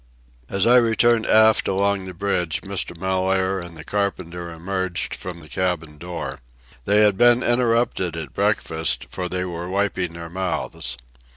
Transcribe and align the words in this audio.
As 0.49 0.65
I 0.65 0.77
returned 0.77 1.27
aft 1.27 1.67
along 1.67 2.05
the 2.05 2.15
bridge 2.15 2.61
Mr. 2.61 2.97
Mellaire 2.97 3.59
and 3.59 3.77
the 3.77 3.83
carpenter 3.83 4.49
emerged 4.51 5.13
from 5.13 5.41
the 5.41 5.47
cabin 5.47 5.99
door. 5.99 6.39
They 6.85 7.01
had 7.01 7.19
been 7.19 7.43
interrupted 7.43 8.17
at 8.17 8.33
breakfast, 8.33 9.05
for 9.11 9.29
they 9.29 9.45
were 9.45 9.69
wiping 9.69 10.13
their 10.13 10.27
mouths. 10.27 10.97